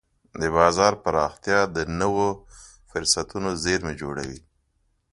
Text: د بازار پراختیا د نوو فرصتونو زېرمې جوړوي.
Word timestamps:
د 0.41 0.43
بازار 0.57 0.93
پراختیا 1.03 1.59
د 1.75 1.77
نوو 1.99 2.27
فرصتونو 2.89 3.49
زېرمې 3.63 3.93
جوړوي. 4.01 4.39